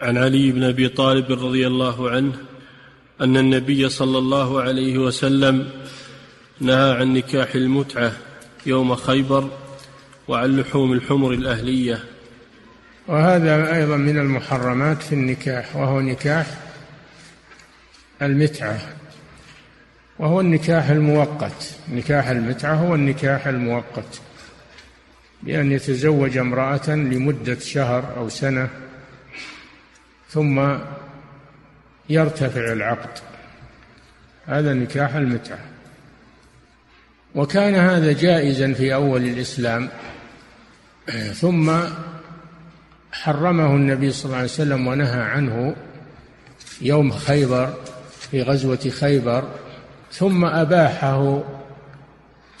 [0.00, 2.32] عن علي بن أبي طالب رضي الله عنه
[3.20, 5.70] أن النبي صلى الله عليه وسلم
[6.60, 8.12] نهى عن نكاح المتعة
[8.66, 9.50] يوم خيبر
[10.28, 12.04] وعن لحوم الحمر الأهلية.
[13.08, 16.46] وهذا أيضا من المحرمات في النكاح وهو نكاح
[18.22, 18.78] المتعة
[20.18, 21.74] وهو النكاح المؤقت.
[21.92, 24.20] نكاح المتعة هو النكاح المؤقت
[25.42, 28.68] بأن يتزوج امرأة لمدة شهر أو سنة
[30.30, 30.78] ثم
[32.08, 33.18] يرتفع العقد.
[34.46, 35.58] هذا نكاح المتعة.
[37.34, 39.88] وكان هذا جائزا في أول الإسلام
[41.32, 41.72] ثم
[43.12, 45.76] حرمه النبي صلى الله عليه وسلم ونهى عنه
[46.80, 47.74] يوم خيبر
[48.30, 49.48] في غزوة خيبر
[50.12, 51.42] ثم أباحه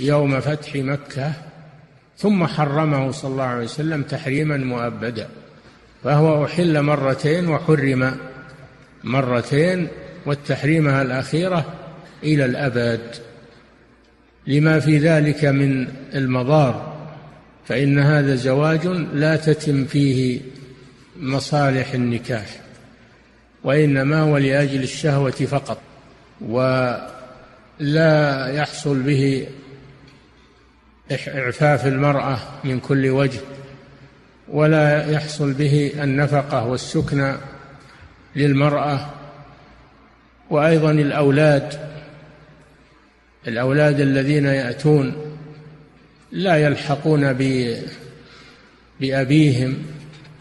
[0.00, 1.32] يوم فتح مكة
[2.18, 5.28] ثم حرمه صلى الله عليه وسلم تحريما مؤبدا.
[6.04, 8.16] فهو أحل مرتين وحرم
[9.04, 9.88] مرتين
[10.26, 11.74] والتحريمها الأخيرة
[12.22, 13.00] إلى الأبد.
[14.46, 16.94] لما في ذلك من المضار
[17.66, 20.40] فإن هذا زواج لا تتم فيه
[21.20, 22.46] مصالح النكاح
[23.64, 25.80] وإنما هو لأجل الشهوة فقط
[26.40, 29.46] ولا يحصل به
[31.28, 33.40] إعفاف المرأة من كل وجه.
[34.48, 37.34] ولا يحصل به النفقة والسكنى
[38.36, 39.10] للمرأة
[40.50, 41.94] وأيضا الأولاد.
[43.48, 45.36] الأولاد الذين يأتون
[46.32, 47.32] لا يلحقون
[49.00, 49.82] بأبيهم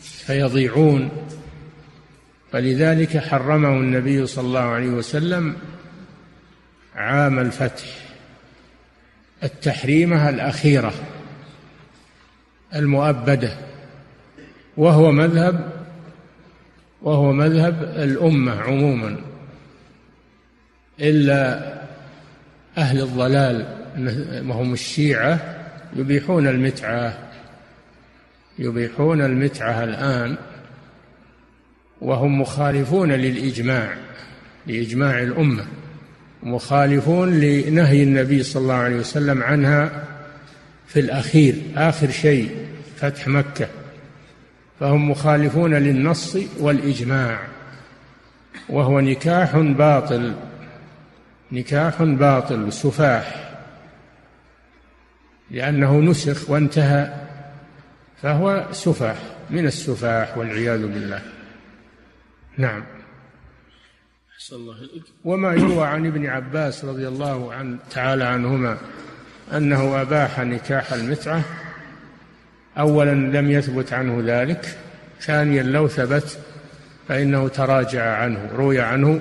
[0.00, 1.10] فيضيعون.
[2.52, 5.56] فلذلك حرمه النبي صلى الله عليه وسلم
[6.94, 7.84] عام الفتح.
[9.42, 10.94] التحريمة الأخيرة
[12.74, 13.67] المؤبدة.
[14.78, 15.72] وهو مذهب
[17.02, 19.16] وهو مذهب الأمة عموما
[21.00, 21.72] إلا
[22.78, 23.66] أهل الضلال
[24.48, 25.56] وهم الشيعة
[25.96, 27.18] يبيحون المتعة
[28.58, 30.36] يبيحون المتعة الآن
[32.00, 33.94] وهم مخالفون للإجماع
[34.66, 35.64] لإجماع الأمة
[36.42, 40.04] مخالفون لنهي النبي صلى الله عليه وسلم عنها
[40.86, 42.50] في الأخير آخر شيء
[42.96, 43.68] فتح مكة.
[44.80, 47.38] فهم مخالفون للنص والإجماع
[48.68, 50.34] وهو نكاح باطل
[51.52, 53.54] نكاح باطل سفاح
[55.50, 57.14] لأنه نسخ وانتهى
[58.22, 59.16] فهو سفاح
[59.50, 61.22] من السفاح والعياذ بالله.
[62.58, 62.84] نعم.
[64.52, 64.76] الله
[65.24, 68.78] وما يروى عن ابن عباس رضي الله عن تعالى عنهما
[69.52, 71.44] أنه أباح نكاح المتعة
[72.78, 74.78] أولا لم يثبت عنه ذلك
[75.20, 76.38] ثانيا لو ثبت
[77.08, 79.20] فإنه تراجع عنه روي عنه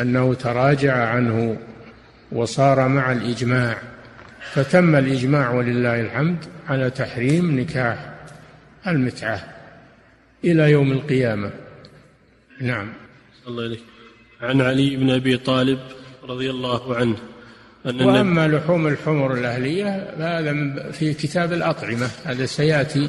[0.00, 1.56] أنه تراجع عنه
[2.32, 3.78] وصار مع الإجماع.
[4.52, 8.12] فتم الإجماع ولله الحمد على تحريم نكاح
[8.86, 9.44] المتعة
[10.44, 11.50] إلى يوم القيامة.
[12.60, 12.92] نعم.
[13.46, 13.80] الله إليك
[14.40, 15.78] عن علي بن أبي طالب
[16.28, 17.16] رضي الله عنه.
[17.86, 23.08] أن وأما لحوم الحمر الأهلية فهذا في كتاب الأطعمة هذا سيأتي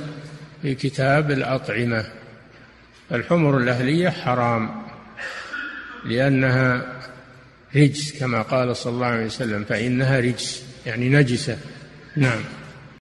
[0.62, 2.06] في كتاب الأطعمة.
[3.12, 4.81] الحمر الأهلية حرام
[6.06, 6.81] لأنها
[7.76, 11.58] رجس كما قال صلى الله عليه وسلم فإنها رجس يعني نجسة.
[12.16, 12.40] نعم.